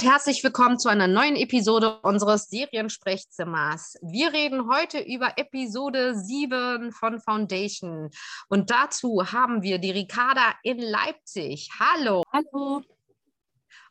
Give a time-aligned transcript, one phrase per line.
[0.00, 3.98] und herzlich willkommen zu einer neuen Episode unseres Seriensprechzimmers.
[4.00, 8.08] Wir reden heute über Episode 7 von Foundation
[8.48, 11.68] und dazu haben wir die Ricarda in Leipzig.
[11.78, 12.22] Hallo.
[12.32, 12.82] Hallo.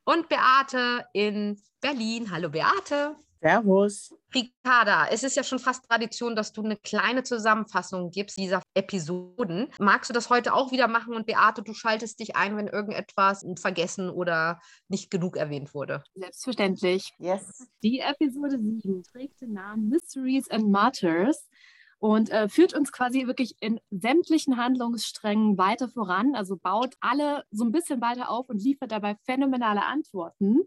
[0.03, 2.31] Und Beate in Berlin.
[2.31, 3.15] Hallo Beate.
[3.41, 4.13] Servus.
[4.33, 9.69] Ricarda, es ist ja schon fast Tradition, dass du eine kleine Zusammenfassung gibst dieser Episoden.
[9.79, 11.13] Magst du das heute auch wieder machen?
[11.13, 16.03] Und Beate, du schaltest dich ein, wenn irgendetwas vergessen oder nicht genug erwähnt wurde.
[16.15, 17.13] Selbstverständlich.
[17.17, 17.67] Yes.
[17.81, 21.47] Die Episode 7 trägt den Namen Mysteries and Martyrs
[21.99, 27.65] und äh, führt uns quasi wirklich in sämtlichen Handlungssträngen weiter voran, also baut alle so
[27.65, 30.61] ein bisschen weiter auf und liefert dabei phänomenale Antworten.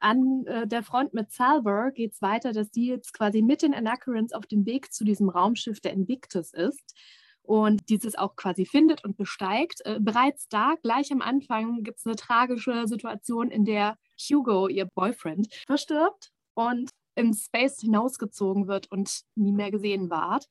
[0.00, 3.74] An äh, der Front mit Salver geht es weiter, dass die jetzt quasi mit den
[3.74, 6.94] Anacrons auf dem Weg zu diesem Raumschiff der Invictus ist
[7.42, 9.80] und dieses auch quasi findet und besteigt.
[9.84, 14.86] Äh, bereits da, gleich am Anfang, gibt es eine tragische Situation, in der Hugo, ihr
[14.86, 20.46] Boyfriend, verstirbt und in Space hinausgezogen wird und nie mehr gesehen ward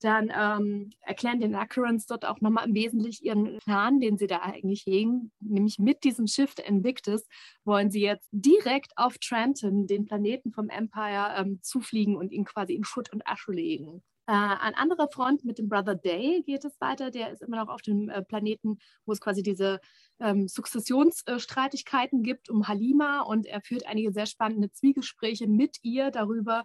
[0.00, 4.40] dann ähm, erklären den Acherons dort auch nochmal im Wesentlichen ihren Plan, den sie da
[4.40, 5.32] eigentlich hegen.
[5.40, 7.26] Nämlich mit diesem Shift Invictus
[7.64, 12.74] wollen sie jetzt direkt auf Trenton, den Planeten vom Empire, ähm, zufliegen und ihn quasi
[12.74, 14.02] in Schutt und Asche legen.
[14.28, 17.12] Äh, an anderer Front mit dem Brother Day geht es weiter.
[17.12, 19.80] Der ist immer noch auf dem äh, Planeten, wo es quasi diese
[20.18, 26.10] ähm, Sukzessionsstreitigkeiten äh, gibt um Halima und er führt einige sehr spannende Zwiegespräche mit ihr
[26.10, 26.64] darüber,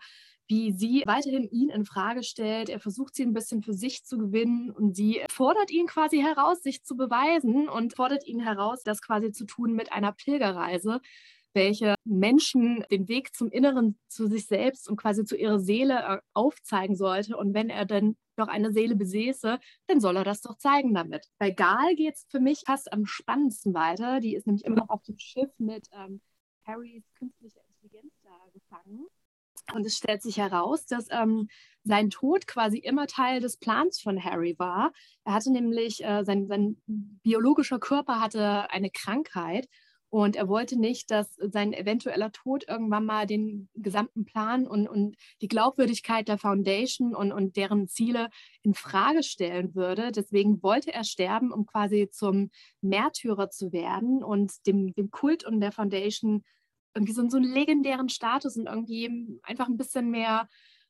[0.52, 2.68] wie sie weiterhin ihn in Frage stellt.
[2.68, 6.62] Er versucht sie ein bisschen für sich zu gewinnen und sie fordert ihn quasi heraus,
[6.62, 11.00] sich zu beweisen und fordert ihn heraus, das quasi zu tun mit einer Pilgerreise,
[11.54, 16.20] welche Menschen den Weg zum Inneren, zu sich selbst und quasi zu ihrer Seele äh,
[16.34, 17.38] aufzeigen sollte.
[17.38, 19.58] Und wenn er dann doch eine Seele besäße,
[19.88, 21.28] dann soll er das doch zeigen damit.
[21.38, 24.20] Bei Gal geht es für mich fast am spannendsten weiter.
[24.20, 26.20] Die ist nämlich immer noch auf dem Schiff mit ähm,
[26.66, 29.08] Harrys künstlicher Intelligenz da gefangen.
[29.74, 31.48] Und es stellt sich heraus, dass ähm,
[31.84, 34.92] sein Tod quasi immer Teil des Plans von Harry war.
[35.24, 39.68] Er hatte nämlich, äh, sein, sein biologischer Körper hatte eine Krankheit
[40.12, 45.16] und er wollte nicht, dass sein eventueller Tod irgendwann mal den gesamten Plan und, und
[45.42, 48.30] die Glaubwürdigkeit der Foundation und, und deren Ziele
[48.62, 50.12] in Frage stellen würde.
[50.12, 55.62] Deswegen wollte er sterben, um quasi zum Märtyrer zu werden und dem, dem Kult und
[55.62, 56.44] der Foundation
[56.94, 60.48] irgendwie so, so einen legendären Status und irgendwie einfach ein bisschen mehr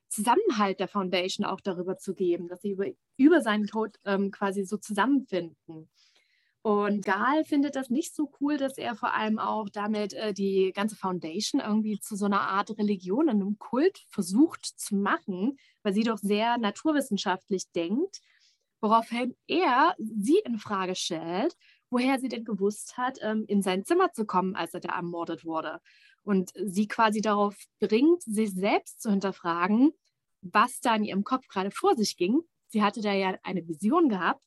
[0.10, 4.66] Zusammenhalt der Foundation auch darüber zu geben, dass sie über, über seinen Tod ähm, quasi
[4.66, 5.90] so zusammenfinden.
[6.64, 10.72] Und Gal findet das nicht so cool, dass er vor allem auch damit äh, die
[10.76, 16.04] ganze Foundation irgendwie zu so einer Art Religion einem Kult versucht zu machen, weil sie
[16.04, 18.22] doch sehr naturwissenschaftlich denkt,
[18.80, 21.56] woraufhin er sie in Frage stellt
[21.92, 25.46] woher sie denn gewusst hat, ähm, in sein Zimmer zu kommen, als er da ermordet
[25.46, 25.80] wurde.
[26.24, 29.92] Und sie quasi darauf bringt, sich selbst zu hinterfragen,
[30.42, 32.42] was da in ihrem Kopf gerade vor sich ging.
[32.70, 34.44] Sie hatte da ja eine Vision gehabt.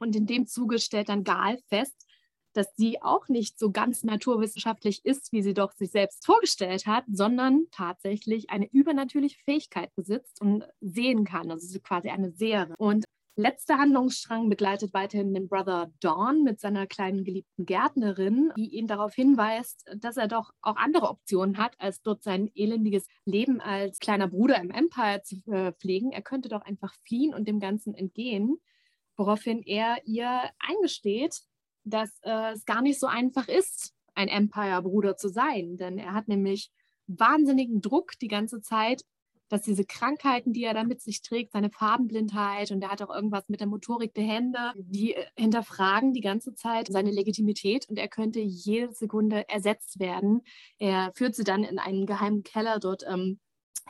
[0.00, 2.06] Und in dem Zuge stellt dann Gal fest,
[2.54, 7.04] dass sie auch nicht so ganz naturwissenschaftlich ist, wie sie doch sich selbst vorgestellt hat,
[7.10, 11.50] sondern tatsächlich eine übernatürliche Fähigkeit besitzt und sehen kann.
[11.50, 12.74] Also quasi eine Seherin.
[12.78, 13.04] Und
[13.34, 19.14] Letzter Handlungsstrang begleitet weiterhin den Brother Dawn mit seiner kleinen geliebten Gärtnerin, die ihn darauf
[19.14, 24.28] hinweist, dass er doch auch andere Optionen hat, als dort sein elendiges Leben als kleiner
[24.28, 25.36] Bruder im Empire zu
[25.80, 26.12] pflegen.
[26.12, 28.58] Er könnte doch einfach fliehen und dem Ganzen entgehen,
[29.16, 31.40] woraufhin er ihr eingesteht,
[31.84, 36.28] dass äh, es gar nicht so einfach ist, ein Empire-Bruder zu sein, denn er hat
[36.28, 36.70] nämlich
[37.06, 39.04] wahnsinnigen Druck die ganze Zeit
[39.52, 43.14] dass diese Krankheiten, die er da mit sich trägt, seine Farbenblindheit und er hat auch
[43.14, 47.98] irgendwas mit der Motorik der Hände, die äh, hinterfragen die ganze Zeit seine Legitimität und
[47.98, 50.40] er könnte jede Sekunde ersetzt werden.
[50.78, 53.40] Er führt sie dann in einen geheimen Keller dort ähm,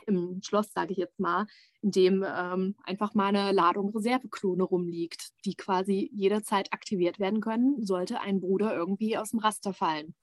[0.09, 1.47] im Schloss, sage ich jetzt mal,
[1.81, 7.87] in dem ähm, einfach mal eine Ladung Reserveklone rumliegt, die quasi jederzeit aktiviert werden können,
[7.87, 10.17] sollte ein Bruder irgendwie aus dem Raster fallen.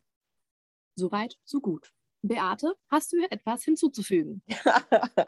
[0.95, 1.94] Soweit, so gut.
[2.21, 4.42] Beate, hast du etwas hinzuzufügen?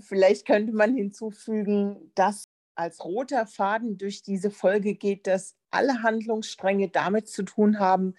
[0.00, 2.44] Vielleicht könnte man hinzufügen, dass
[2.76, 8.14] als roter Faden durch diese Folge geht, dass alle Handlungsstränge damit zu tun haben,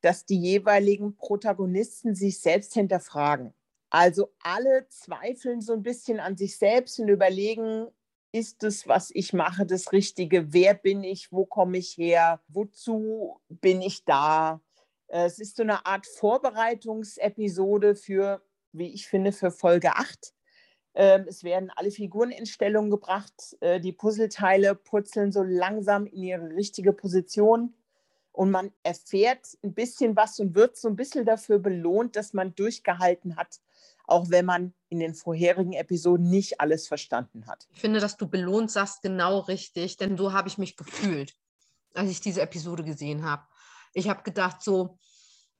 [0.00, 3.52] dass die jeweiligen Protagonisten sich selbst hinterfragen.
[3.90, 7.86] Also alle zweifeln so ein bisschen an sich selbst und überlegen,
[8.32, 10.52] ist es, was ich mache, das Richtige?
[10.52, 11.32] Wer bin ich?
[11.32, 12.42] Wo komme ich her?
[12.48, 14.60] Wozu bin ich da?
[15.08, 20.32] Äh, es ist so eine Art Vorbereitungsepisode für, wie ich finde, für Folge 8.
[20.94, 23.56] Ähm, es werden alle Figuren in Stellung gebracht.
[23.60, 27.74] Äh, die Puzzleteile purzeln so langsam in ihre richtige Position.
[28.32, 32.54] und man erfährt ein bisschen was und wird so ein bisschen dafür belohnt, dass man
[32.54, 33.60] durchgehalten hat,
[34.06, 37.66] auch wenn man in den vorherigen Episoden nicht alles verstanden hat.
[37.72, 41.34] Ich finde, dass du belohnt sagst, genau richtig, denn so habe ich mich gefühlt,
[41.94, 43.42] als ich diese Episode gesehen habe.
[43.94, 44.98] Ich habe gedacht, so,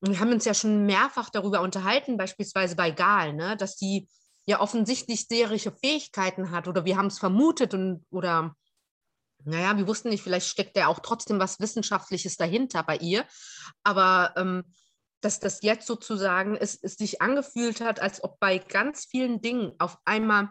[0.00, 4.08] wir haben uns ja schon mehrfach darüber unterhalten, beispielsweise bei Gal, ne, dass die
[4.46, 8.54] ja offensichtlich seherische Fähigkeiten hat oder wir haben es vermutet und oder
[9.44, 13.24] naja, wir wussten nicht, vielleicht steckt ja auch trotzdem was Wissenschaftliches dahinter bei ihr.
[13.84, 14.64] Aber ähm,
[15.20, 19.72] dass das jetzt sozusagen es, es sich angefühlt hat, als ob bei ganz vielen Dingen
[19.78, 20.50] auf einmal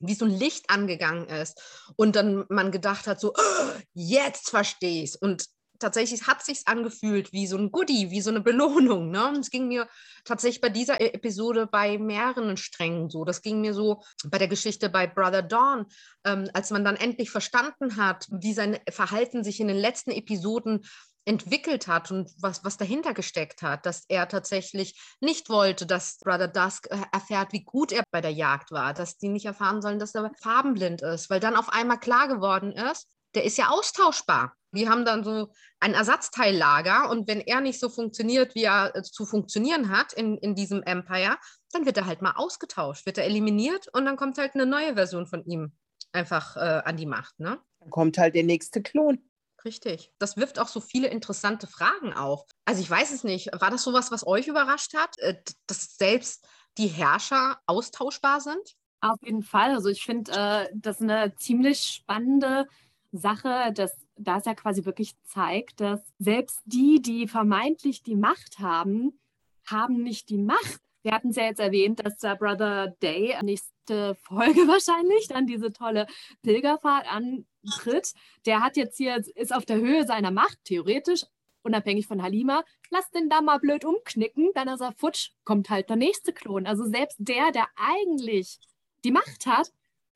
[0.00, 5.02] wie so ein Licht angegangen ist und dann man gedacht hat, so, oh, jetzt verstehe
[5.02, 5.16] ich es.
[5.16, 5.44] Und
[5.80, 9.10] tatsächlich hat sich angefühlt wie so ein Goodie, wie so eine Belohnung.
[9.10, 9.36] Ne?
[9.40, 9.88] Es ging mir
[10.24, 13.24] tatsächlich bei dieser e-, Episode bei mehreren Strängen so.
[13.24, 15.86] Das ging mir so bei der Geschichte bei Brother Dawn,
[16.24, 20.82] ähm, als man dann endlich verstanden hat, wie sein Verhalten sich in den letzten Episoden
[21.24, 26.48] entwickelt hat und was, was dahinter gesteckt hat, dass er tatsächlich nicht wollte, dass Brother
[26.48, 29.98] Dusk äh, erfährt, wie gut er bei der Jagd war, dass die nicht erfahren sollen,
[29.98, 34.54] dass er farbenblind ist, weil dann auf einmal klar geworden ist, der ist ja austauschbar.
[34.72, 39.02] Wir haben dann so ein Ersatzteillager und wenn er nicht so funktioniert, wie er äh,
[39.02, 41.36] zu funktionieren hat in, in diesem Empire,
[41.72, 44.94] dann wird er halt mal ausgetauscht, wird er eliminiert und dann kommt halt eine neue
[44.94, 45.72] Version von ihm
[46.12, 47.38] einfach äh, an die Macht.
[47.40, 47.58] Ne?
[47.80, 49.30] Dann kommt halt der nächste Klon.
[49.64, 50.12] Richtig.
[50.18, 52.44] Das wirft auch so viele interessante Fragen auf.
[52.64, 53.50] Also ich weiß es nicht.
[53.60, 55.34] War das sowas, was euch überrascht hat, äh,
[55.66, 56.46] dass selbst
[56.78, 58.76] die Herrscher austauschbar sind?
[59.00, 59.74] Auf jeden Fall.
[59.74, 62.66] Also ich finde, äh, das ist eine ziemlich spannende
[63.12, 69.18] Sache, dass das ja quasi wirklich zeigt, dass selbst die, die vermeintlich die Macht haben,
[69.66, 70.80] haben nicht die Macht.
[71.02, 75.72] Wir hatten es ja jetzt erwähnt, dass der Brother Day nächste Folge wahrscheinlich dann diese
[75.72, 76.06] tolle
[76.42, 78.12] Pilgerfahrt antritt.
[78.46, 81.24] Der hat jetzt hier, ist auf der Höhe seiner Macht, theoretisch,
[81.62, 82.64] unabhängig von Halima.
[82.90, 86.66] Lass den da mal blöd umknicken, dann ist er futsch, kommt halt der nächste Klon.
[86.66, 88.58] Also selbst der, der eigentlich
[89.04, 89.72] die Macht hat,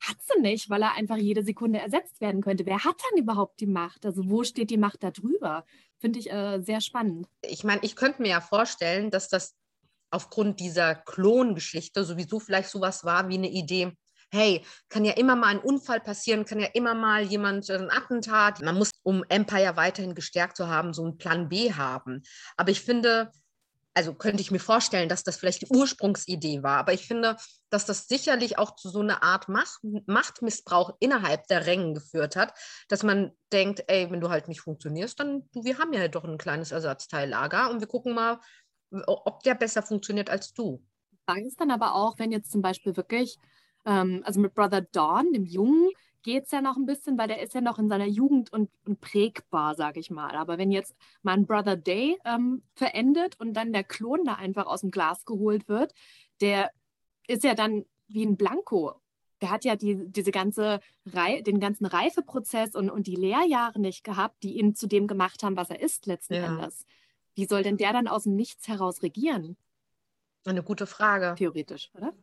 [0.09, 2.67] hat sie nicht, weil er einfach jede Sekunde ersetzt werden könnte.
[2.67, 4.05] Wer hat dann überhaupt die Macht?
[4.07, 5.65] Also wo steht die Macht da drüber?
[5.99, 7.27] Finde ich äh, sehr spannend.
[7.43, 9.55] Ich meine, ich könnte mir ja vorstellen, dass das
[10.11, 13.93] aufgrund dieser Klongeschichte sowieso vielleicht sowas war wie eine Idee.
[14.31, 18.63] Hey, kann ja immer mal ein Unfall passieren, kann ja immer mal jemand ein Attentat.
[18.63, 22.23] Man muss, um Empire weiterhin gestärkt zu haben, so einen Plan B haben.
[22.57, 23.31] Aber ich finde,
[23.95, 26.79] also könnte ich mir vorstellen, dass das vielleicht die Ursprungsidee war.
[26.79, 27.37] Aber ich finde,
[27.71, 32.53] dass das sicherlich auch zu so einer Art Macht, Machtmissbrauch innerhalb der Rängen geführt hat,
[32.89, 36.25] dass man denkt, ey, wenn du halt nicht funktionierst, dann, du, wir haben ja doch
[36.25, 38.41] ein kleines Ersatzteillager und wir gucken mal,
[39.07, 40.85] ob der besser funktioniert als du.
[41.25, 43.39] Frage ist dann aber auch, wenn jetzt zum Beispiel wirklich,
[43.87, 45.91] ähm, also mit Brother Dawn, dem Jungen,
[46.25, 48.71] geht es ja noch ein bisschen, weil der ist ja noch in seiner Jugend und,
[48.87, 50.35] und prägbar, sage ich mal.
[50.35, 54.81] Aber wenn jetzt mein Brother Day ähm, verendet und dann der Klon da einfach aus
[54.81, 55.95] dem Glas geholt wird,
[56.41, 56.71] der
[57.29, 58.95] ist ja dann wie ein Blanko.
[59.43, 64.03] Der hat ja die, diese ganze Rei den ganzen Reifeprozess und, und die Lehrjahre nicht
[64.03, 66.47] gehabt, die ihn zu dem gemacht haben, was er ist letzten ja.
[66.47, 66.87] Endes.
[67.35, 69.59] Wie soll denn der dann aus dem Nichts heraus regieren?
[70.47, 71.35] Eine gute Frage.
[71.37, 72.15] Theoretisch, oder?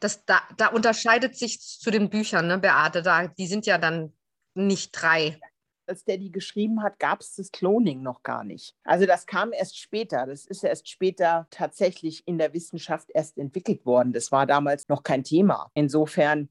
[0.00, 4.12] Das, da, da unterscheidet sich zu den Büchern, ne, Beate, da, die sind ja dann
[4.54, 5.40] nicht drei.
[5.86, 8.74] Als der die geschrieben hat, gab es das Cloning noch gar nicht.
[8.84, 10.26] Also das kam erst später.
[10.26, 14.12] Das ist erst später tatsächlich in der Wissenschaft erst entwickelt worden.
[14.12, 15.70] Das war damals noch kein Thema.
[15.74, 16.48] Insofern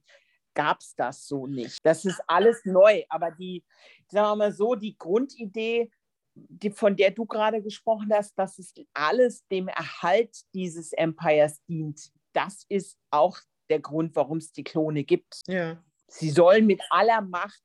[0.53, 1.79] gab es das so nicht.
[1.83, 3.03] Das ist alles neu.
[3.09, 3.63] Aber die,
[4.09, 5.89] sagen wir mal so, die Grundidee,
[6.35, 12.11] die, von der du gerade gesprochen hast, dass es alles dem Erhalt dieses Empires dient,
[12.33, 13.37] das ist auch
[13.69, 15.41] der Grund, warum es die Klone gibt.
[15.47, 15.83] Ja.
[16.07, 17.61] Sie sollen mit aller Macht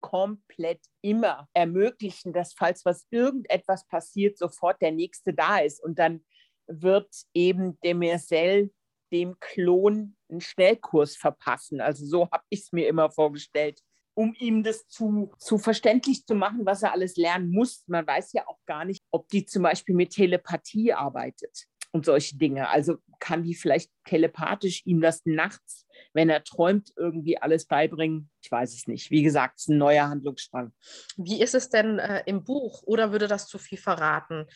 [0.00, 5.82] komplett immer ermöglichen, dass falls was irgendetwas passiert, sofort der nächste da ist.
[5.82, 6.24] Und dann
[6.66, 8.72] wird eben Demerzel
[9.12, 11.80] dem Klon einen Schnellkurs verpassen.
[11.80, 13.80] Also so habe ich es mir immer vorgestellt,
[14.14, 17.84] um ihm das zu, zu verständlich zu machen, was er alles lernen muss.
[17.86, 22.36] Man weiß ja auch gar nicht, ob die zum Beispiel mit Telepathie arbeitet und solche
[22.36, 22.68] Dinge.
[22.68, 28.30] Also kann die vielleicht telepathisch ihm das nachts, wenn er träumt, irgendwie alles beibringen?
[28.42, 29.10] Ich weiß es nicht.
[29.10, 30.72] Wie gesagt, es ist ein neuer Handlungsstrang.
[31.16, 34.46] Wie ist es denn äh, im Buch oder würde das zu viel verraten?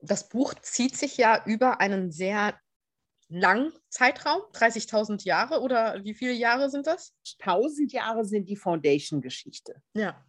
[0.00, 2.58] Das Buch zieht sich ja über einen sehr
[3.28, 7.12] langen Zeitraum, 30.000 Jahre oder wie viele Jahre sind das?
[7.40, 9.82] 1000 Jahre sind die Foundation-Geschichte.
[9.94, 10.24] Ja.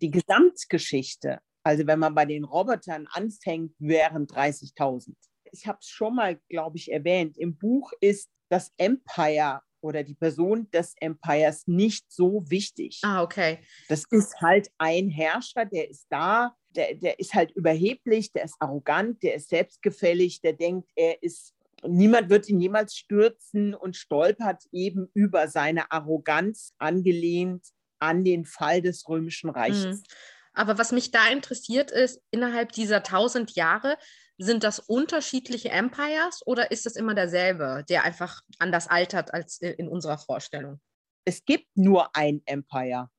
[0.00, 5.14] Die Gesamtgeschichte, also wenn man bei den Robotern anfängt, wären 30.000
[5.52, 10.14] ich habe es schon mal, glaube ich, erwähnt, im Buch ist das Empire oder die
[10.14, 13.00] Person des Empires nicht so wichtig.
[13.02, 13.60] Ah, okay.
[13.88, 18.56] Das ist halt ein Herrscher, der ist da, der, der ist halt überheblich, der ist
[18.58, 21.54] arrogant, der ist selbstgefällig, der denkt, er ist,
[21.86, 27.66] niemand wird ihn jemals stürzen und stolpert eben über seine Arroganz angelehnt
[27.98, 30.00] an den Fall des Römischen Reiches.
[30.00, 30.04] Mhm.
[30.52, 33.98] Aber was mich da interessiert ist, innerhalb dieser tausend Jahre,
[34.38, 39.88] sind das unterschiedliche Empires oder ist es immer derselbe, der einfach anders altert als in
[39.88, 40.80] unserer Vorstellung?
[41.24, 43.10] Es gibt nur ein Empire.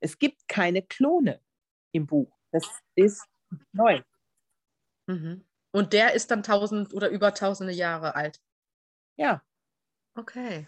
[0.00, 1.40] Es gibt keine Klone
[1.92, 2.36] im Buch.
[2.52, 3.24] Das ist
[3.72, 4.02] neu.
[5.06, 5.44] Mhm.
[5.72, 8.40] Und der ist dann tausend oder über tausende Jahre alt.
[9.16, 9.42] Ja.
[10.14, 10.66] Okay.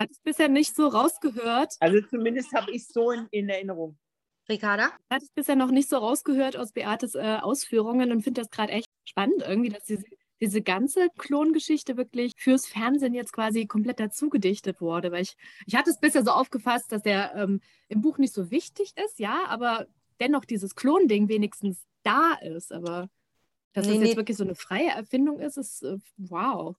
[0.00, 1.74] Hat es bisher nicht so rausgehört.
[1.80, 3.98] Also zumindest habe ich es so in, in Erinnerung.
[4.48, 4.90] Ricarda?
[5.10, 8.72] Hat es bisher noch nicht so rausgehört aus Beates äh, Ausführungen und finde das gerade
[8.72, 10.04] echt spannend irgendwie, dass diese,
[10.40, 15.12] diese ganze Klongeschichte wirklich fürs Fernsehen jetzt quasi komplett dazu gedichtet wurde.
[15.12, 18.50] Weil ich, ich hatte es bisher so aufgefasst, dass der ähm, im Buch nicht so
[18.50, 19.86] wichtig ist, ja, aber
[20.20, 22.72] dennoch dieses Klonding wenigstens da ist.
[22.72, 23.08] Aber
[23.72, 24.16] dass nee, das jetzt nee.
[24.16, 26.76] wirklich so eine freie Erfindung ist, ist äh, wow.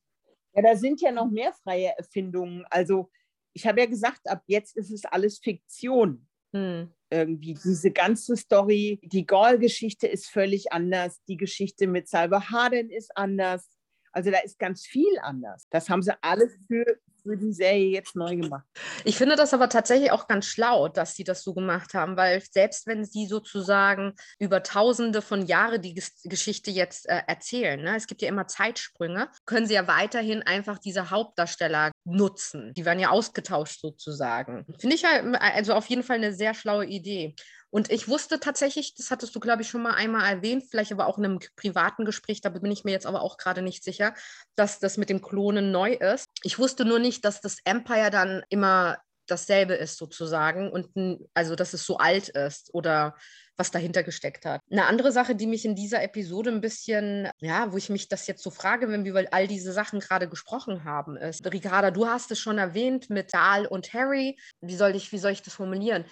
[0.53, 2.65] Ja, da sind ja noch mehr freie Erfindungen.
[2.69, 3.09] Also
[3.53, 6.27] ich habe ja gesagt, ab jetzt ist es alles Fiktion.
[6.53, 6.91] Hm.
[7.11, 13.11] Irgendwie diese ganze Story, die Gaul-Geschichte ist völlig anders, die Geschichte mit Salva Harden ist
[13.15, 13.67] anders.
[14.13, 15.67] Also da ist ganz viel anders.
[15.69, 16.85] Das haben sie alles für,
[17.23, 18.65] für die Serie jetzt neu gemacht.
[19.05, 22.41] Ich finde das aber tatsächlich auch ganz schlau, dass sie das so gemacht haben, weil
[22.41, 28.07] selbst wenn sie sozusagen über tausende von Jahren die Geschichte jetzt äh, erzählen, ne, es
[28.07, 32.73] gibt ja immer Zeitsprünge, können sie ja weiterhin einfach diese Hauptdarsteller nutzen.
[32.73, 34.65] Die werden ja ausgetauscht sozusagen.
[34.79, 37.35] Finde ich ja also auf jeden Fall eine sehr schlaue Idee.
[37.69, 41.07] Und ich wusste tatsächlich, das hattest du, glaube ich, schon mal einmal erwähnt, vielleicht aber
[41.07, 44.13] auch in einem privaten Gespräch, da bin ich mir jetzt aber auch gerade nicht sicher,
[44.55, 46.25] dass das mit dem Klonen neu ist.
[46.43, 50.89] Ich wusste nur nicht, dass das Empire dann immer dasselbe ist sozusagen und
[51.33, 53.15] also dass es so alt ist oder
[53.61, 54.59] was dahinter gesteckt hat.
[54.71, 58.25] Eine andere Sache, die mich in dieser Episode ein bisschen, ja, wo ich mich das
[58.25, 62.07] jetzt so frage, wenn wir über all diese Sachen gerade gesprochen haben, ist, Ricarda, du
[62.07, 64.35] hast es schon erwähnt mit Dahl und Harry.
[64.61, 66.05] Wie soll ich, wie soll ich das formulieren?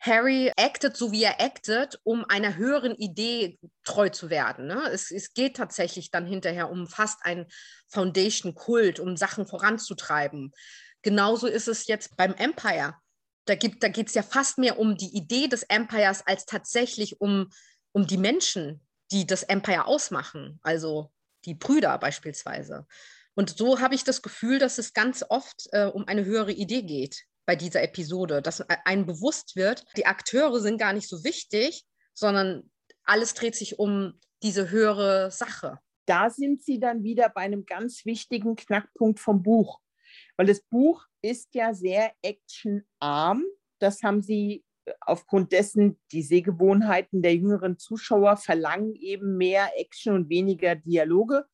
[0.00, 4.66] Harry actet so, wie er actet, um einer höheren Idee treu zu werden.
[4.66, 4.88] Ne?
[4.90, 7.46] Es, es, geht tatsächlich dann hinterher um fast ein
[7.88, 10.52] Foundation-Kult, um Sachen voranzutreiben.
[11.02, 12.94] Genauso ist es jetzt beim Empire.
[13.46, 17.50] Da, da geht es ja fast mehr um die Idee des Empires als tatsächlich um,
[17.92, 21.12] um die Menschen, die das Empire ausmachen, also
[21.44, 22.86] die Brüder beispielsweise.
[23.34, 26.82] Und so habe ich das Gefühl, dass es ganz oft äh, um eine höhere Idee
[26.82, 31.84] geht bei dieser Episode, dass einem bewusst wird, die Akteure sind gar nicht so wichtig,
[32.14, 32.70] sondern
[33.04, 35.78] alles dreht sich um diese höhere Sache.
[36.06, 39.80] Da sind Sie dann wieder bei einem ganz wichtigen Knackpunkt vom Buch,
[40.36, 43.44] weil das Buch ist ja sehr actionarm.
[43.78, 50.14] Das haben Sie äh, aufgrund dessen, die Sehgewohnheiten der jüngeren Zuschauer verlangen eben mehr Action
[50.14, 51.46] und weniger Dialoge.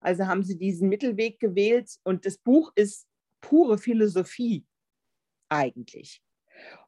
[0.00, 3.06] Also haben Sie diesen Mittelweg gewählt und das Buch ist
[3.40, 4.64] pure Philosophie
[5.48, 6.22] eigentlich.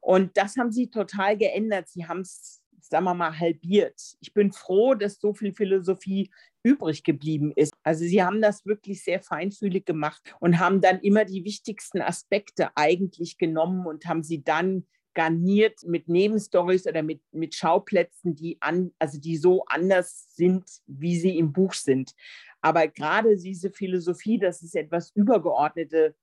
[0.01, 1.87] Und das haben sie total geändert.
[1.89, 3.99] Sie haben es, sagen wir mal, halbiert.
[4.19, 6.29] Ich bin froh, dass so viel Philosophie
[6.63, 7.70] übrig geblieben ist.
[7.83, 12.69] Also sie haben das wirklich sehr feinfühlig gemacht und haben dann immer die wichtigsten Aspekte
[12.75, 18.91] eigentlich genommen und haben sie dann garniert mit Nebenstories oder mit, mit Schauplätzen, die, an,
[18.97, 22.13] also die so anders sind, wie sie im Buch sind.
[22.61, 26.15] Aber gerade diese Philosophie, dass es etwas Übergeordnete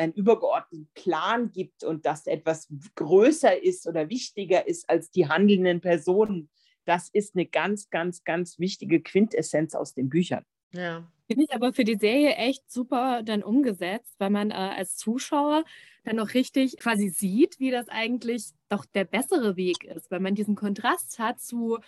[0.00, 5.80] einen übergeordneten Plan gibt und dass etwas größer ist oder wichtiger ist als die handelnden
[5.80, 6.48] Personen,
[6.86, 10.44] das ist eine ganz, ganz, ganz wichtige Quintessenz aus den Büchern.
[10.72, 11.04] Ja.
[11.26, 15.64] Finde ich aber für die Serie echt super dann umgesetzt, weil man äh, als Zuschauer
[16.04, 20.34] dann noch richtig quasi sieht, wie das eigentlich doch der bessere Weg ist, weil man
[20.34, 21.78] diesen Kontrast hat zu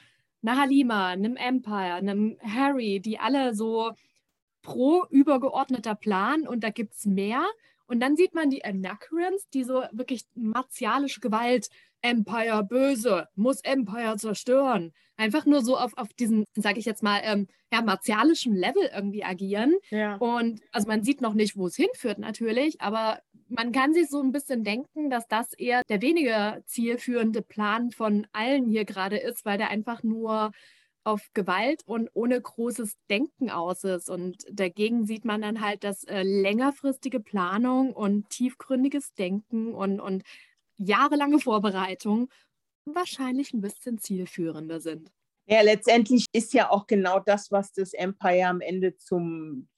[0.43, 3.93] einer Halima, einem Empire, einem Harry, die alle so
[4.62, 7.45] pro übergeordneter Plan und da gibt es mehr
[7.87, 11.69] und dann sieht man die Anacrons, die so wirklich martialische Gewalt,
[12.01, 14.93] Empire böse, muss Empire zerstören.
[15.23, 19.23] Einfach nur so auf, auf diesen, sage ich jetzt mal, ähm, ja, martialischen Level irgendwie
[19.23, 19.76] agieren.
[19.91, 20.17] Ja.
[20.17, 24.21] Und also man sieht noch nicht, wo es hinführt natürlich, aber man kann sich so
[24.21, 29.45] ein bisschen denken, dass das eher der weniger zielführende Plan von allen hier gerade ist,
[29.45, 30.50] weil der einfach nur
[31.05, 34.11] auf Gewalt und ohne großes Denken aus ist.
[34.11, 40.25] Und dagegen sieht man dann halt, dass äh, längerfristige Planung und tiefgründiges Denken und, und
[40.79, 42.29] jahrelange Vorbereitung
[42.85, 45.11] wahrscheinlich ein bisschen zielführender sind.
[45.47, 49.69] Ja, letztendlich ist ja auch genau das, was das Empire am Ende zum,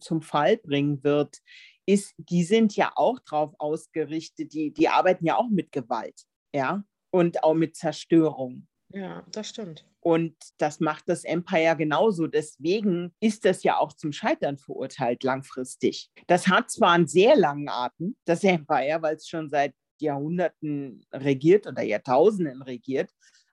[0.00, 1.38] zum Fall bringen wird.
[1.86, 6.22] ist, die sind ja auch drauf ausgerichtet, die, die arbeiten ja auch mit Gewalt,
[6.54, 8.66] ja, und auch mit Zerstörung.
[8.90, 9.84] Ja, das stimmt.
[10.00, 12.26] Und das macht das Empire genauso.
[12.26, 16.10] Deswegen ist das ja auch zum Scheitern verurteilt langfristig.
[16.26, 21.66] Das hat zwar einen sehr langen Atem, das Empire, weil es schon seit Jahrhunderten regiert
[21.66, 23.10] oder Jahrtausenden regiert,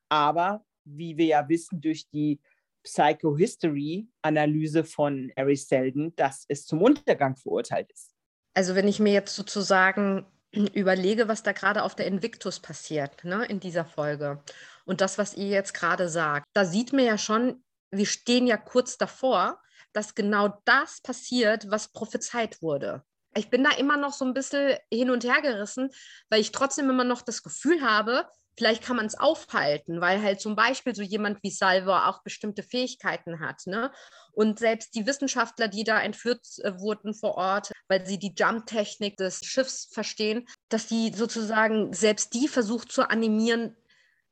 [0.10, 2.40] aber wie wir ja wissen durch die
[2.84, 8.16] Psychohistory-Analyse von Harry Selden, dass es zum Untergang verurteilt ist.
[8.54, 10.26] Also wenn ich mir jetzt sozusagen
[10.74, 14.44] überlege, was da gerade auf der Invictus passiert, ne, in dieser Folge
[14.86, 18.58] und das, was ihr jetzt gerade sagt, da sieht man ja schon, wir stehen ja
[18.58, 19.62] kurz davor,
[19.94, 23.04] dass genau das passiert, was prophezeit wurde.
[23.36, 25.90] Ich bin da immer noch so ein bisschen hin und her gerissen,
[26.30, 30.42] weil ich trotzdem immer noch das Gefühl habe, vielleicht kann man es aufhalten, weil halt
[30.42, 33.66] zum Beispiel so jemand wie Salvor auch bestimmte Fähigkeiten hat.
[33.66, 33.92] Ne?
[34.34, 39.18] Und selbst die Wissenschaftler, die da entführt äh, wurden vor Ort, weil sie die Jump-Technik
[39.18, 43.76] des Schiffs verstehen, dass die sozusagen selbst die versucht zu animieren,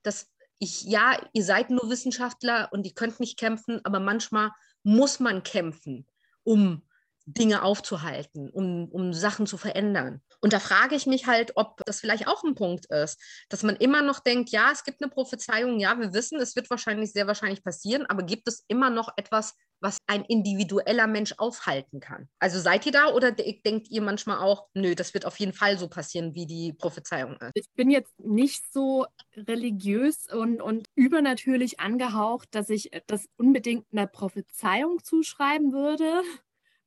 [0.04, 0.28] dass
[0.60, 4.52] ich, ja, ihr seid nur Wissenschaftler und ihr könnt nicht kämpfen, aber manchmal
[4.84, 6.06] muss man kämpfen,
[6.44, 6.84] um
[7.34, 10.22] Dinge aufzuhalten, um, um Sachen zu verändern.
[10.42, 13.20] Und da frage ich mich halt, ob das vielleicht auch ein Punkt ist,
[13.50, 16.70] dass man immer noch denkt, ja, es gibt eine Prophezeiung, ja, wir wissen, es wird
[16.70, 22.00] wahrscheinlich sehr wahrscheinlich passieren, aber gibt es immer noch etwas, was ein individueller Mensch aufhalten
[22.00, 22.28] kann?
[22.40, 25.54] Also seid ihr da oder de denkt ihr manchmal auch, nö, das wird auf jeden
[25.54, 27.52] Fall so passieren, wie die Prophezeiung ist?
[27.54, 29.06] Ich bin jetzt nicht so
[29.36, 36.24] religiös und, und übernatürlich angehaucht, dass ich das unbedingt einer Prophezeiung zuschreiben würde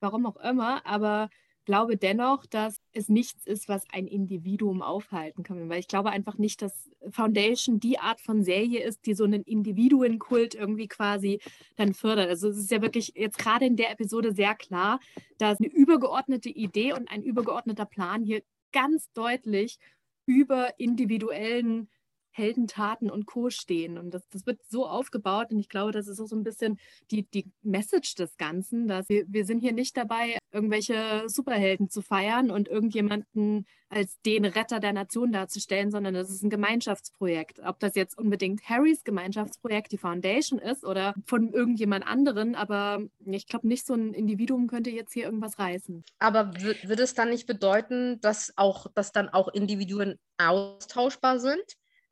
[0.02, 1.30] warum auch immer, aber
[1.64, 5.68] glaube dennoch, dass es nichts ist, was ein Individuum aufhalten kann.
[5.68, 9.42] Weil ich glaube einfach nicht, dass Foundation die Art von Serie ist, die so einen
[9.42, 11.40] Individuenkult irgendwie quasi
[11.76, 12.28] dann fördert.
[12.28, 14.98] Also es ist ja wirklich jetzt gerade in der Episode sehr klar,
[15.38, 18.42] dass eine übergeordnete Idee und ein übergeordneter Plan hier
[18.72, 19.78] ganz deutlich
[20.26, 21.88] über individuellen
[22.32, 23.50] Heldentaten und Co.
[23.50, 23.98] stehen.
[23.98, 26.78] Und das, das wird so aufgebaut und ich glaube, das ist auch so ein bisschen
[27.10, 32.02] die, die Message des Ganzen, dass wir, wir sind hier nicht dabei, irgendwelche Superhelden zu
[32.02, 37.60] feiern und irgendjemanden als den Retter der Nation darzustellen, sondern das ist ein Gemeinschaftsprojekt.
[37.60, 43.46] Ob das jetzt unbedingt Harrys Gemeinschaftsprojekt, die Foundation ist oder von irgendjemand anderen, aber ich
[43.46, 46.04] glaube nicht so ein Individuum könnte jetzt hier irgendwas reißen.
[46.18, 51.62] Aber würde es dann nicht bedeuten, dass auch, dass dann auch Individuen austauschbar sind?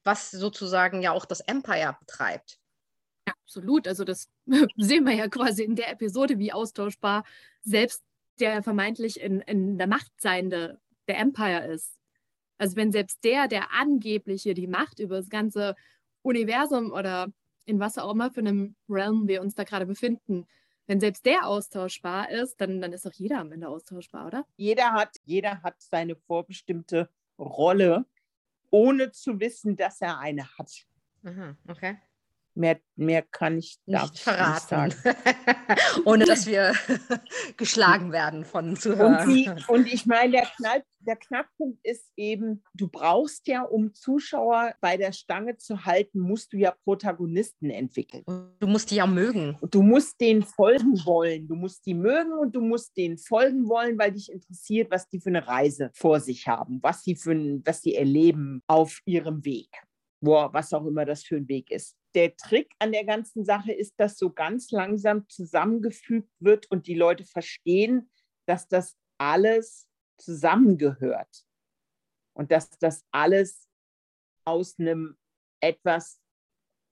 [0.04, 2.58] Was sozusagen ja auch das Empire betreibt.
[3.26, 3.86] Ja, absolut.
[3.86, 4.28] Also das
[4.76, 7.24] sehen wir ja quasi in der Episode, wie austauschbar
[7.62, 8.02] selbst
[8.38, 11.98] der vermeintlich in, in der Macht seiende der Empire ist.
[12.58, 15.76] Also wenn selbst der, der angeblich hier die Macht über das ganze
[16.22, 17.32] Universum oder
[17.64, 20.46] in was auch immer für einem Realm wir uns da gerade befinden,
[20.86, 24.44] wenn selbst der austauschbar ist, dann, dann ist doch jeder am Ende austauschbar, oder?
[24.56, 27.08] Jeder hat, jeder hat seine vorbestimmte
[27.38, 28.06] Rolle
[28.70, 30.86] ohne zu wissen, dass er eine hat.
[31.24, 31.98] Aha, okay.
[32.60, 34.98] Mehr, mehr kann ich nicht verraten, nicht
[36.04, 36.74] ohne dass wir
[37.56, 39.26] geschlagen werden von Zuhörern.
[39.26, 43.94] Und, die, und ich meine, der, Knall, der Knackpunkt ist eben, du brauchst ja, um
[43.94, 48.24] Zuschauer bei der Stange zu halten, musst du ja Protagonisten entwickeln.
[48.60, 49.56] Du musst die ja mögen.
[49.70, 51.48] Du musst denen folgen wollen.
[51.48, 55.18] Du musst die mögen und du musst denen folgen wollen, weil dich interessiert, was die
[55.18, 59.42] für eine Reise vor sich haben, was sie, für ein, was sie erleben auf ihrem
[59.46, 59.70] Weg.
[60.22, 63.72] Boah, was auch immer das für ein Weg ist der Trick an der ganzen Sache
[63.72, 68.10] ist, dass so ganz langsam zusammengefügt wird und die Leute verstehen,
[68.46, 71.44] dass das alles zusammengehört
[72.34, 73.68] und dass das alles
[74.44, 75.16] aus einem
[75.60, 76.20] etwas,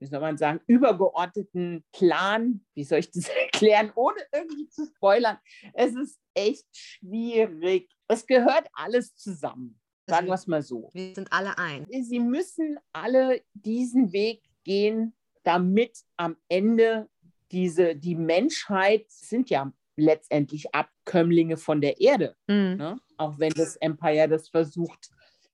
[0.01, 5.39] wie soll man sagen, übergeordneten Plan, wie soll ich das erklären, ohne irgendwie zu spoilern.
[5.75, 7.91] Es ist echt schwierig.
[8.09, 9.81] Es gehört alles zusammen.
[10.07, 10.89] Sagen wir es mal so.
[10.95, 11.87] Wir sind alle ein.
[11.91, 17.09] Sie müssen alle diesen Weg gehen, damit am Ende
[17.51, 22.37] diese, die Menschheit sind ja letztendlich Abkömmlinge von der Erde.
[22.49, 22.77] Mhm.
[22.77, 23.01] Ne?
[23.17, 25.09] Auch wenn das Empire das versucht,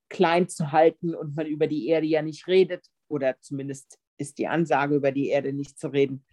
[0.09, 4.49] klein zu halten und man über die Erde ja nicht redet, oder zumindest ist die
[4.49, 6.25] Ansage, über die Erde nicht zu reden,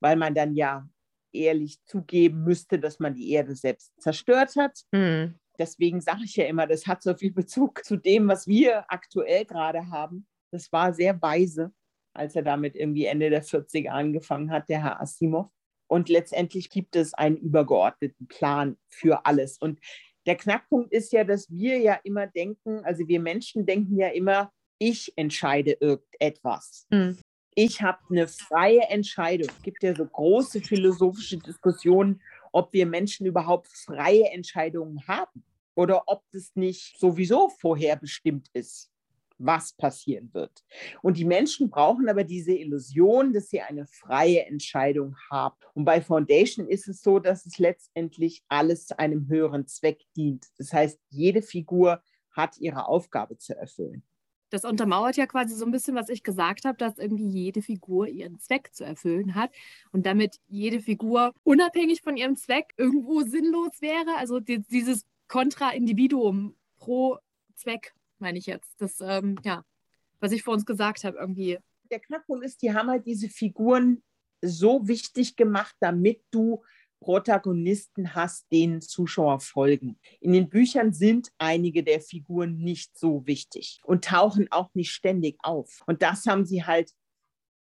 [0.00, 0.88] weil man dann ja
[1.32, 4.80] ehrlich zugeben müsste, dass man die Erde selbst zerstört hat.
[4.90, 5.34] Mhm.
[5.58, 9.44] Deswegen sage ich ja immer, das hat so viel Bezug zu dem, was wir aktuell
[9.44, 10.26] gerade haben.
[10.50, 11.72] Das war sehr weise
[12.14, 15.50] als er damit irgendwie Ende der 40er angefangen hat, der Herr Asimov.
[15.88, 19.58] Und letztendlich gibt es einen übergeordneten Plan für alles.
[19.58, 19.78] Und
[20.26, 24.50] der Knackpunkt ist ja, dass wir ja immer denken, also wir Menschen denken ja immer,
[24.78, 26.86] ich entscheide irgendetwas.
[26.90, 27.18] Mhm.
[27.54, 29.48] Ich habe eine freie Entscheidung.
[29.48, 32.22] Es gibt ja so große philosophische Diskussionen,
[32.52, 35.44] ob wir Menschen überhaupt freie Entscheidungen haben.
[35.74, 38.91] oder ob das nicht sowieso vorherbestimmt ist,
[39.44, 40.64] was passieren wird.
[41.02, 45.56] Und die Menschen brauchen aber diese Illusion, dass sie eine freie Entscheidung haben.
[45.74, 50.46] Und bei Foundation ist es so, dass es letztendlich alles einem höheren Zweck dient.
[50.58, 54.02] Das heißt, jede Figur hat ihre Aufgabe zu erfüllen.
[54.52, 58.06] Das untermauert ja quasi so ein bisschen, was ich gesagt habe, dass irgendwie jede Figur
[58.06, 59.50] ihren Zweck zu erfüllen hat
[59.92, 64.14] und damit jede Figur unabhängig von ihrem Zweck irgendwo sinnlos wäre.
[64.18, 67.16] Also die, dieses Kontra-Individuum pro
[67.54, 68.74] Zweck, meine ich jetzt.
[68.78, 69.62] Das, ähm, ja,
[70.20, 71.58] was ich vor uns gesagt habe, irgendwie.
[71.90, 74.02] Der Knackpunkt ist, die haben halt diese Figuren
[74.40, 76.62] so wichtig gemacht, damit du
[77.00, 79.98] Protagonisten hast, denen Zuschauer folgen.
[80.20, 85.36] In den Büchern sind einige der Figuren nicht so wichtig und tauchen auch nicht ständig
[85.42, 85.80] auf.
[85.86, 86.92] Und das haben sie halt,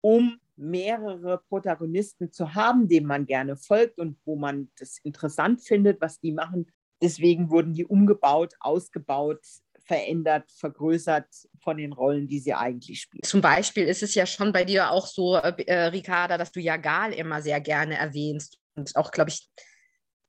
[0.01, 5.99] um mehrere Protagonisten zu haben, denen man gerne folgt und wo man das interessant findet,
[5.99, 6.71] was die machen.
[7.01, 9.41] Deswegen wurden die umgebaut, ausgebaut,
[9.85, 11.27] verändert, vergrößert
[11.63, 13.23] von den Rollen, die sie eigentlich spielen.
[13.23, 16.59] Zum Beispiel ist es ja schon bei dir auch so, äh, äh Ricarda, dass du
[16.59, 19.49] ja Gal immer sehr gerne erwähnst und auch, glaube ich,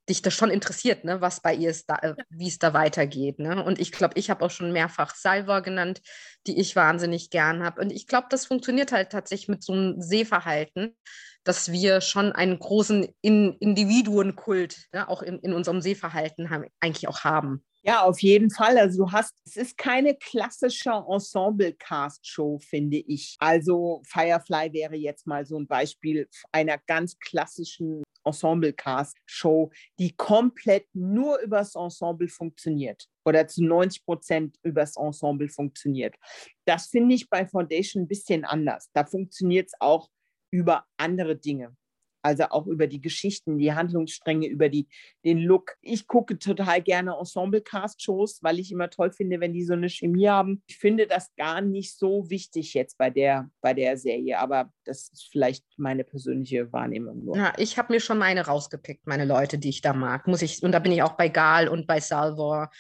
[0.09, 3.38] dich das schon interessiert, ne, was bei ihr ist, da, äh, wie es da weitergeht.
[3.38, 3.62] Ne?
[3.62, 6.01] Und ich glaube, ich habe auch schon mehrfach Salva genannt,
[6.47, 7.81] die ich wahnsinnig gern habe.
[7.81, 10.97] Und ich glaube, das funktioniert halt tatsächlich mit so einem Sehverhalten,
[11.42, 17.09] dass wir schon einen großen In Individuenkult ne, auch in, in unserem Sehverhalten haben, eigentlich
[17.09, 17.64] auch haben.
[17.88, 18.79] Ja, auf jeden Fall.
[18.79, 23.37] Also du hast, es ist keine klassische Ensemble-Cast-Show, finde ich.
[23.38, 29.70] Also Firefly wäre jetzt mal so ein Beispiel einer ganz klassischen Ensemble-Cast-Show,
[30.01, 36.16] die komplett nur übers Ensemble funktioniert oder zu 90 Prozent übers Ensemble funktioniert.
[36.64, 38.90] Das finde ich bei Foundation ein bisschen anders.
[38.94, 40.11] Da funktioniert es auch
[40.51, 41.77] über andere Dinge
[42.27, 44.89] also auch über die Geschichten, die Handlungsstränge, über die,
[45.25, 45.77] den Look.
[45.81, 50.29] Ich gucke total gerne Ensemble-Cast-Shows, weil ich immer toll finde, wenn die so eine Chemie
[50.29, 50.62] haben.
[50.67, 55.09] Ich finde das gar nicht so wichtig jetzt bei der, bei der Serie, aber das
[55.09, 57.37] ist vielleicht meine persönliche Wahrnehmung nur.
[57.37, 60.27] Ja, ich habe mir schon meine rausgepickt, meine Leute, die ich da mag.
[60.27, 62.71] Muss ich, und da bin ich auch bei Gal und bei Salvor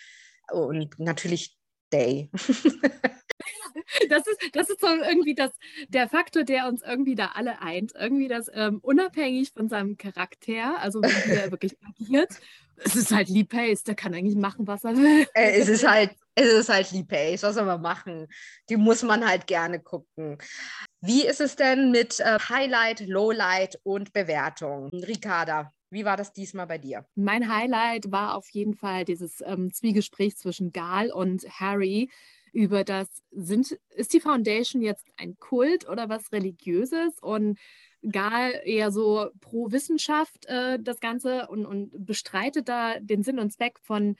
[0.50, 1.55] und natürlich
[1.92, 2.30] Day.
[4.08, 5.50] das ist, das ist so irgendwie das,
[5.88, 7.92] der Faktor, der uns irgendwie da alle eint.
[7.98, 12.40] Irgendwie das ähm, unabhängig von seinem Charakter, also wie er wirklich agiert.
[12.78, 15.26] Es ist halt Lee Pace, der kann eigentlich machen, was er will.
[15.34, 18.28] Äh, es ist halt, es ist halt Lee Pace, was soll man machen?
[18.68, 20.36] Die muss man halt gerne gucken.
[21.00, 24.90] Wie ist es denn mit äh, Highlight, Lowlight und Bewertung?
[24.92, 27.06] Ricarda, wie war das diesmal bei dir?
[27.14, 32.10] Mein Highlight war auf jeden Fall dieses ähm, Zwiegespräch zwischen Gal und Harry,
[32.52, 37.18] über das, sind, ist die Foundation jetzt ein Kult oder was Religiöses?
[37.20, 37.58] Und
[38.10, 43.52] Gal eher so pro Wissenschaft äh, das Ganze und, und bestreitet da den Sinn und
[43.52, 44.16] Zweck von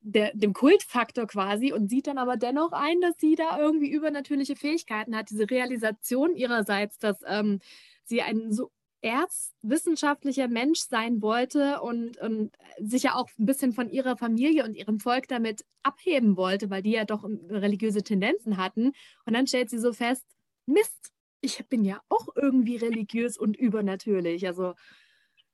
[0.00, 4.56] der, dem Kultfaktor quasi und sieht dann aber dennoch ein, dass sie da irgendwie übernatürliche
[4.56, 5.30] Fähigkeiten hat.
[5.30, 7.58] Diese Realisation ihrerseits, dass ähm,
[8.04, 8.70] sie einen so
[9.02, 14.74] erzwissenschaftlicher Mensch sein wollte und, und sich ja auch ein bisschen von ihrer Familie und
[14.74, 18.92] ihrem Volk damit abheben wollte, weil die ja doch religiöse Tendenzen hatten.
[19.24, 20.24] Und dann stellt sie so fest,
[20.66, 24.46] Mist, ich bin ja auch irgendwie religiös und übernatürlich.
[24.46, 24.74] Also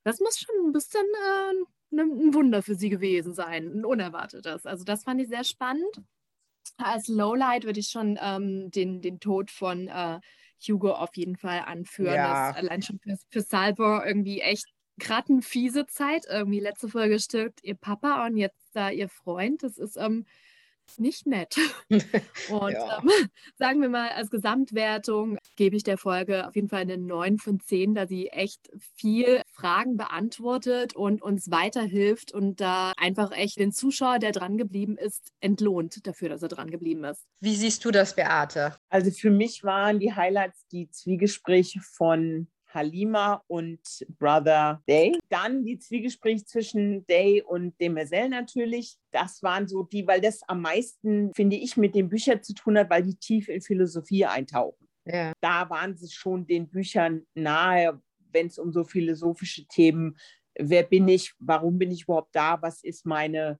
[0.02, 4.66] das muss schon ein bisschen äh, ein Wunder für sie gewesen sein, ein unerwartetes.
[4.66, 6.02] Also das fand ich sehr spannend.
[6.78, 10.20] Als Lowlight würde ich schon ähm, den, den Tod von äh,
[10.60, 12.14] Hugo auf jeden Fall anführen.
[12.14, 12.48] Ja.
[12.48, 14.66] Das allein schon für, für Salvor irgendwie echt
[14.98, 16.26] gerade eine fiese Zeit.
[16.28, 19.62] Irgendwie letzte Folge stirbt ihr Papa und jetzt da ihr Freund.
[19.62, 20.26] Das ist ähm,
[20.98, 21.56] nicht nett.
[21.90, 22.98] Und ja.
[23.02, 23.10] ähm,
[23.56, 27.60] sagen wir mal, als Gesamtwertung gebe ich der Folge auf jeden Fall eine 9 von
[27.60, 33.72] 10, da sie echt viel Fragen beantwortet und uns weiterhilft und da einfach echt den
[33.72, 37.24] Zuschauer, der dran geblieben ist, entlohnt dafür, dass er dran geblieben ist.
[37.40, 38.76] Wie siehst du das, Beate?
[38.88, 43.80] Also für mich waren die Highlights die Zwiegespräche von Halima und
[44.18, 45.18] Brother Day.
[45.28, 48.98] Dann die Zwiegespräche zwischen Day und Demerzel natürlich.
[49.10, 52.78] Das waren so die, weil das am meisten, finde ich, mit den Büchern zu tun
[52.78, 54.88] hat, weil die tief in Philosophie eintauchen.
[55.06, 55.32] Ja.
[55.40, 60.16] Da waren sie schon den Büchern nahe, wenn es um so philosophische Themen,
[60.58, 63.58] wer bin ich, warum bin ich überhaupt da, was ist meine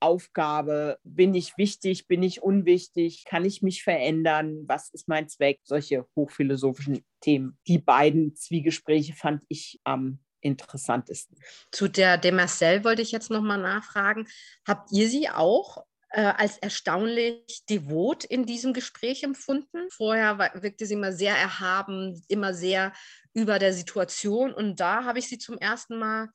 [0.00, 0.98] Aufgabe?
[1.04, 2.06] Bin ich wichtig?
[2.06, 3.24] Bin ich unwichtig?
[3.24, 4.64] Kann ich mich verändern?
[4.66, 5.60] Was ist mein Zweck?
[5.64, 7.58] Solche hochphilosophischen Themen.
[7.66, 11.38] Die beiden Zwiegespräche fand ich am interessantesten.
[11.72, 14.28] Zu der Demarcel wollte ich jetzt nochmal nachfragen.
[14.66, 19.88] Habt ihr sie auch äh, als erstaunlich devot in diesem Gespräch empfunden?
[19.90, 22.92] Vorher wirkte sie immer sehr erhaben, immer sehr
[23.34, 26.30] über der Situation und da habe ich sie zum ersten Mal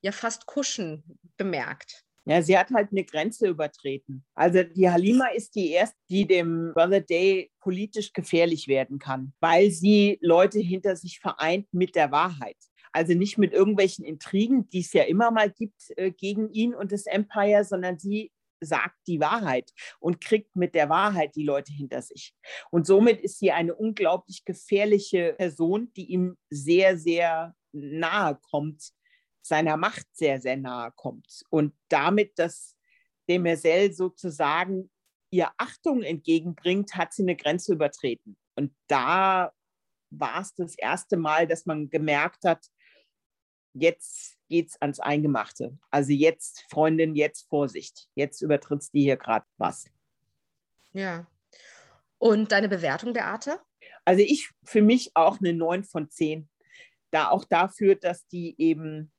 [0.00, 2.04] ja fast kuschen bemerkt.
[2.30, 4.24] Ja, sie hat halt eine Grenze übertreten.
[4.36, 9.72] Also die Halima ist die erste, die dem Brother Day politisch gefährlich werden kann, weil
[9.72, 12.56] sie Leute hinter sich vereint mit der Wahrheit.
[12.92, 16.92] Also nicht mit irgendwelchen Intrigen, die es ja immer mal gibt äh, gegen ihn und
[16.92, 22.00] das Empire, sondern sie sagt die Wahrheit und kriegt mit der Wahrheit die Leute hinter
[22.00, 22.32] sich.
[22.70, 28.92] Und somit ist sie eine unglaublich gefährliche Person, die ihm sehr, sehr nahe kommt,
[29.42, 31.44] seiner Macht sehr, sehr nahe kommt.
[31.50, 32.76] Und damit, dass
[33.28, 34.90] Demerzel sozusagen
[35.30, 38.36] ihr Achtung entgegenbringt, hat sie eine Grenze übertreten.
[38.56, 39.52] Und da
[40.10, 42.66] war es das erste Mal, dass man gemerkt hat,
[43.72, 45.78] jetzt geht es ans Eingemachte.
[45.90, 48.08] Also jetzt, Freundin, jetzt Vorsicht.
[48.16, 49.86] Jetzt übertrittst die hier gerade was.
[50.92, 51.26] Ja.
[52.18, 53.60] Und deine Bewertung der Arte?
[54.04, 56.48] Also ich für mich auch eine 9 von 10.
[57.12, 59.12] Da auch dafür, dass die eben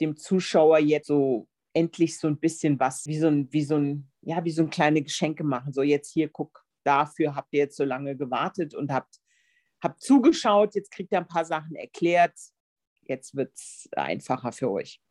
[0.00, 4.10] dem Zuschauer jetzt so endlich so ein bisschen was, wie so ein, wie so ein,
[4.22, 5.72] ja, wie so ein kleine Geschenke machen.
[5.72, 9.16] So jetzt hier, guck, dafür habt ihr jetzt so lange gewartet und habt,
[9.82, 12.34] habt zugeschaut, jetzt kriegt ihr ein paar Sachen erklärt
[13.10, 15.02] jetzt wird es einfacher für euch.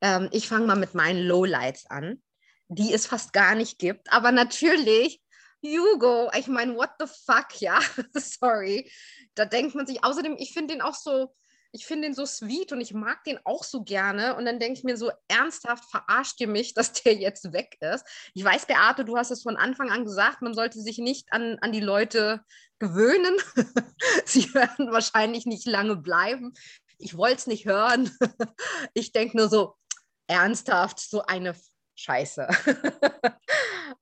[0.00, 2.20] Ähm, ich fange mal mit meinen Lowlights an,
[2.68, 4.12] die es fast gar nicht gibt.
[4.12, 5.22] Aber natürlich,
[5.62, 7.78] Hugo, ich meine, what the fuck, ja,
[8.14, 8.90] sorry.
[9.36, 11.32] Da denkt man sich, außerdem, ich finde den auch so,
[11.72, 14.36] ich finde den so sweet und ich mag den auch so gerne.
[14.36, 18.04] Und dann denke ich mir so, ernsthaft verarscht ihr mich, dass der jetzt weg ist.
[18.34, 21.58] Ich weiß, Beate, du hast es von Anfang an gesagt, man sollte sich nicht an,
[21.60, 22.44] an die Leute
[22.78, 23.36] gewöhnen.
[24.24, 26.52] Sie werden wahrscheinlich nicht lange bleiben
[27.02, 28.10] ich wollte es nicht hören.
[28.94, 29.74] ich denke nur so,
[30.26, 31.54] ernsthaft, so eine
[31.94, 32.48] Scheiße.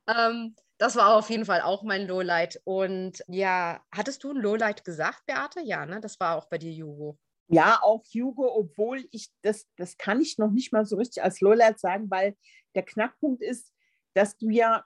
[0.07, 2.61] ähm, das war auf jeden Fall auch mein Lowlight.
[2.65, 5.61] Und ja, hattest du ein Lowlight gesagt, Beate?
[5.61, 6.01] Ja, ne?
[6.01, 7.19] Das war auch bei dir, Hugo.
[7.53, 11.41] Ja, auch Hugo, obwohl ich das, das kann ich noch nicht mal so richtig als
[11.41, 12.37] Lowlight sagen, weil
[12.77, 13.75] der Knackpunkt ist,
[14.15, 14.85] dass du ja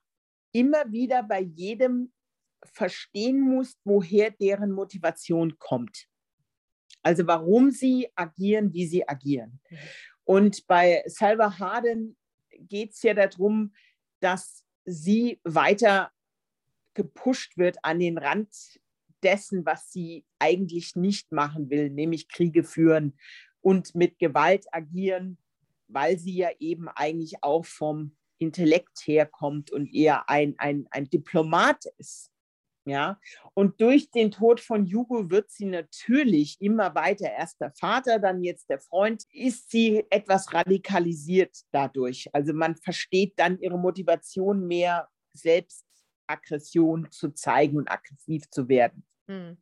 [0.53, 2.13] immer wieder bei jedem
[2.65, 6.07] verstehen musst, woher deren Motivation kommt.
[7.03, 9.61] Also warum sie agieren, wie sie agieren.
[9.69, 9.79] Mhm.
[10.25, 12.17] Und bei Salva Harden
[12.51, 13.75] geht es ja darum,
[14.21, 16.11] dass sie weiter
[16.95, 18.81] gepusht wird an den Rand
[19.25, 23.19] dessen, was sie eigentlich nicht machen will, nämlich Kriege führen
[23.61, 25.39] und mit Gewalt agieren,
[25.89, 31.85] weil sie ja eben eigentlich auch vom Intellekt herkommt und eher ein, ein, ein Diplomat
[31.99, 32.31] ist.
[32.87, 33.19] Ja,
[33.55, 38.43] und durch den Tod von Hugo wird sie natürlich immer weiter, erst der Vater, dann
[38.43, 42.29] jetzt der Freund, ist sie etwas radikalisiert dadurch.
[42.35, 49.07] Also man versteht dann ihre Motivation mehr, Selbstaggression zu zeigen und aggressiv zu werden.
[49.29, 49.57] Hm.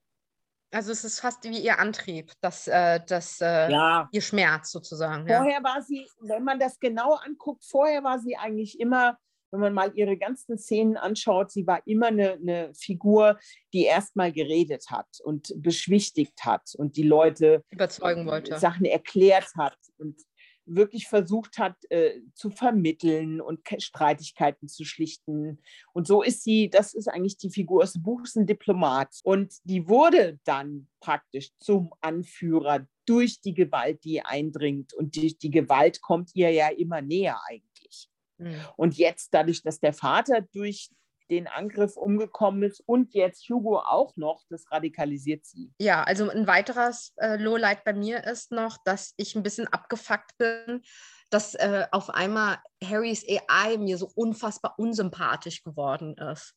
[0.75, 4.09] Also es ist fast wie ihr Antrieb, das, äh, das, äh, ja.
[4.11, 5.27] ihr Schmerz sozusagen.
[5.27, 5.62] Vorher ja.
[5.62, 9.18] war sie, wenn man das genau anguckt, vorher war sie eigentlich immer
[9.53, 13.38] wenn man mal ihre ganzen Szenen anschaut, sie war immer eine, eine Figur,
[13.72, 19.77] die erstmal geredet hat und beschwichtigt hat und die Leute überzeugen wollte, Sachen erklärt hat
[19.98, 20.16] und
[20.64, 25.61] wirklich versucht hat äh, zu vermitteln und Streitigkeiten zu schlichten.
[25.92, 29.20] Und so ist sie, das ist eigentlich die Figur des Buches, ein Diplomat.
[29.25, 34.94] Und die wurde dann praktisch zum Anführer durch die Gewalt, die eindringt.
[34.94, 38.09] Und die, die Gewalt kommt ihr ja immer näher eigentlich.
[38.38, 38.55] Mhm.
[38.77, 40.90] Und jetzt, dadurch, dass der Vater durch
[41.33, 45.73] den Angriff umgekommen ist und jetzt Hugo auch noch, das radikalisiert sie.
[45.79, 50.37] Ja, also ein weiteres äh, Lowlight bei mir ist noch, dass ich ein bisschen abgefuckt
[50.37, 50.83] bin,
[51.31, 56.55] dass äh, auf einmal Harrys AI mir so unfassbar unsympathisch geworden ist.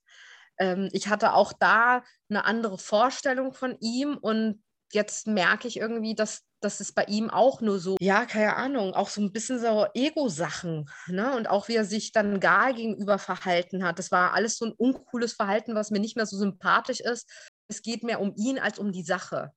[0.60, 4.62] Ähm, ich hatte auch da eine andere Vorstellung von ihm und
[4.92, 8.94] jetzt merke ich irgendwie, dass das ist bei ihm auch nur so, ja, keine Ahnung,
[8.94, 10.90] auch so ein bisschen so Ego-Sachen.
[11.08, 11.36] Ne?
[11.36, 14.00] Und auch wie er sich dann Gal gegenüber verhalten hat.
[14.00, 17.30] Das war alles so ein uncooles Verhalten, was mir nicht mehr so sympathisch ist.
[17.68, 19.52] Es geht mehr um ihn als um die Sache.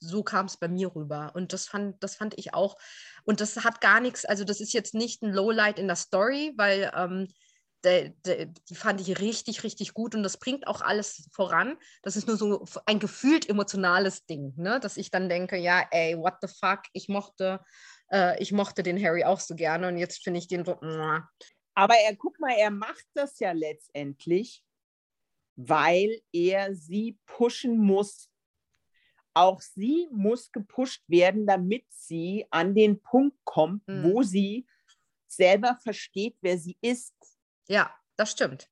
[0.00, 1.30] So kam es bei mir rüber.
[1.34, 2.76] Und das fand, das fand ich auch.
[3.24, 6.52] Und das hat gar nichts, also das ist jetzt nicht ein Lowlight in der Story,
[6.56, 7.28] weil ähm,
[7.84, 11.76] de, de, die fand ich richtig, richtig gut und das bringt auch alles voran.
[12.02, 14.80] Das ist nur so ein gefühlt emotionales Ding, ne?
[14.80, 17.60] dass ich dann denke, ja, ey, what the fuck, ich mochte,
[18.10, 20.78] äh, ich mochte den Harry auch so gerne und jetzt finde ich den so.
[20.80, 21.28] Muah.
[21.74, 24.64] Aber er, guck mal, er macht das ja letztendlich,
[25.56, 28.30] weil er sie pushen muss.
[29.36, 34.04] Auch sie muss gepusht werden, damit sie an den Punkt kommt, mhm.
[34.04, 34.66] wo sie
[35.26, 37.14] selber versteht, wer sie ist
[37.68, 38.68] ja, das stimmt.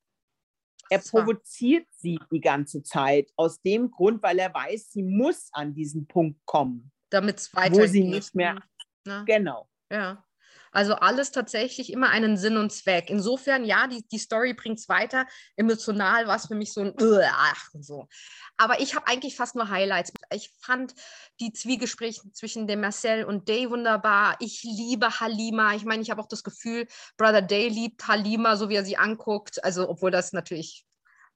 [0.90, 5.74] Er provoziert sie die ganze Zeit aus dem Grund, weil er weiß, sie muss an
[5.74, 6.92] diesen Punkt kommen.
[7.10, 7.80] Damit es weitergeht.
[7.80, 8.62] Wo sie nicht mehr.
[9.04, 9.24] Na?
[9.24, 9.68] Genau.
[9.90, 10.24] Ja.
[10.72, 13.10] Also alles tatsächlich immer einen Sinn und Zweck.
[13.10, 15.26] Insofern, ja, die, die Story bringt es weiter.
[15.56, 18.08] Emotional war es für mich so ein ach, so.
[18.56, 20.12] Aber ich habe eigentlich fast nur Highlights.
[20.32, 20.94] Ich fand
[21.40, 24.36] die Zwiegespräche zwischen dem Marcel und Day wunderbar.
[24.40, 25.74] Ich liebe Halima.
[25.74, 28.96] Ich meine, ich habe auch das Gefühl, Brother Day liebt Halima, so wie er sie
[28.96, 29.62] anguckt.
[29.62, 30.86] Also, obwohl das natürlich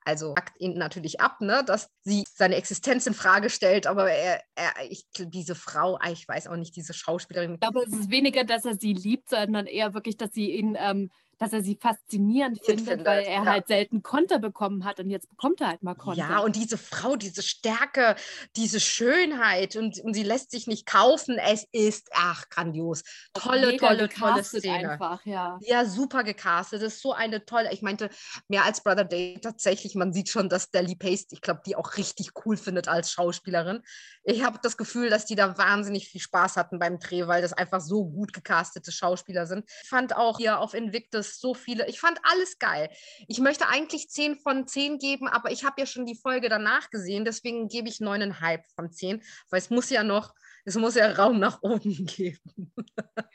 [0.06, 4.40] also sagt ihn natürlich ab, ne, dass sie seine Existenz in Frage stellt, aber er,
[4.54, 7.54] er ich, diese Frau, ah, ich weiß auch nicht, diese Schauspielerin.
[7.54, 10.76] Ich glaube, es ist weniger, dass er sie liebt, sondern eher wirklich, dass sie ihn
[10.78, 13.44] ähm, dass er sie faszinierend findet, findet, weil er ja.
[13.44, 16.20] halt selten Konter bekommen hat und jetzt bekommt er halt mal Konter.
[16.20, 18.16] Ja, und diese Frau, diese Stärke,
[18.56, 21.38] diese Schönheit und, und sie lässt sich nicht kaufen.
[21.38, 23.02] Es ist, ach, grandios.
[23.34, 24.90] Tolle, Mega tolle, tolle Szene.
[24.90, 25.58] Einfach, ja.
[25.62, 26.82] ja, super gecastet.
[26.82, 28.08] Das ist so eine tolle, ich meinte,
[28.48, 31.96] mehr als Brother Day tatsächlich, man sieht schon, dass Deli Pace, ich glaube, die auch
[31.96, 33.82] richtig cool findet als Schauspielerin.
[34.24, 37.52] Ich habe das Gefühl, dass die da wahnsinnig viel Spaß hatten beim Dreh, weil das
[37.52, 39.68] einfach so gut gecastete Schauspieler sind.
[39.82, 41.88] Ich fand auch hier auf Invictus es so viele.
[41.88, 42.90] Ich fand alles geil.
[43.28, 46.90] Ich möchte eigentlich 10 von 10 geben, aber ich habe ja schon die Folge danach
[46.90, 50.34] gesehen, deswegen gebe ich 9,5 von 10, weil es muss ja noch,
[50.64, 52.72] es muss ja Raum nach oben geben.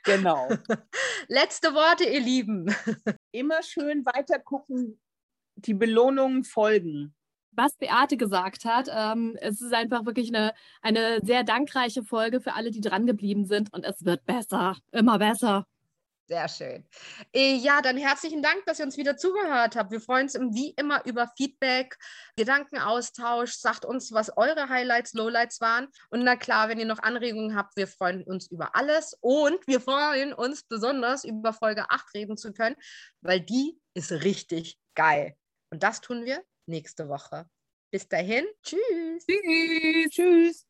[0.03, 0.49] Genau.
[1.27, 2.73] Letzte Worte, ihr Lieben.
[3.31, 4.99] Immer schön weiter gucken,
[5.55, 7.15] die Belohnungen folgen
[7.51, 8.87] was Beate gesagt hat.
[8.91, 13.45] Ähm, es ist einfach wirklich eine, eine sehr dankreiche Folge für alle, die dran geblieben
[13.45, 15.65] sind und es wird besser, immer besser.
[16.31, 16.87] Sehr schön.
[17.33, 19.91] Äh, ja, dann herzlichen Dank, dass ihr uns wieder zugehört habt.
[19.91, 21.97] Wir freuen uns wie immer über Feedback,
[22.37, 23.51] Gedankenaustausch.
[23.51, 25.89] Sagt uns, was eure Highlights, Lowlights waren.
[26.09, 29.17] Und na klar, wenn ihr noch Anregungen habt, wir freuen uns über alles.
[29.19, 32.77] Und wir freuen uns besonders, über Folge 8 reden zu können,
[33.19, 35.35] weil die ist richtig geil.
[35.69, 37.45] Und das tun wir nächste Woche.
[37.91, 39.25] Bis dahin, tschüss.
[39.27, 40.09] Tschüss.
[40.11, 40.65] Tschüss.